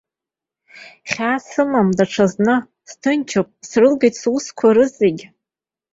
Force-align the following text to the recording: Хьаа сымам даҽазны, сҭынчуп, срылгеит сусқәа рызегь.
Хьаа 1.09 1.37
сымам 1.47 1.89
даҽазны, 1.97 2.55
сҭынчуп, 2.89 3.47
срылгеит 3.69 4.15
сусқәа 4.21 4.67
рызегь. 4.75 5.23